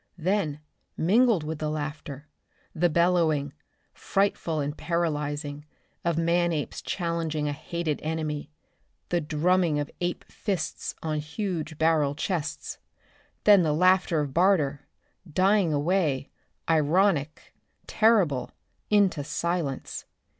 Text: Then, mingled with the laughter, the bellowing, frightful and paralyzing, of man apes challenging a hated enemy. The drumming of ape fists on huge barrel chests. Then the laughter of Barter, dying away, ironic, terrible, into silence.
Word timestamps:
Then, 0.17 0.61
mingled 0.97 1.43
with 1.43 1.59
the 1.59 1.69
laughter, 1.69 2.27
the 2.73 2.89
bellowing, 2.89 3.53
frightful 3.93 4.59
and 4.59 4.75
paralyzing, 4.75 5.63
of 6.03 6.17
man 6.17 6.51
apes 6.51 6.81
challenging 6.81 7.47
a 7.47 7.51
hated 7.53 7.99
enemy. 8.01 8.49
The 9.09 9.21
drumming 9.21 9.77
of 9.77 9.91
ape 10.01 10.23
fists 10.27 10.95
on 11.03 11.19
huge 11.19 11.77
barrel 11.77 12.15
chests. 12.15 12.79
Then 13.43 13.61
the 13.61 13.73
laughter 13.73 14.19
of 14.21 14.33
Barter, 14.33 14.87
dying 15.31 15.71
away, 15.71 16.31
ironic, 16.67 17.53
terrible, 17.85 18.49
into 18.89 19.23
silence. 19.23 20.05